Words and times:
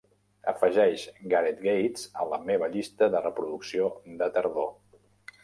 Afegeix 0.51 1.03
Gareth 1.33 1.61
Gates 1.65 2.07
a 2.23 2.25
la 2.31 2.41
meva 2.47 2.71
llista 2.73 3.11
de 3.17 3.23
reproducció 3.27 3.93
de 4.25 4.33
tardor. 4.41 4.69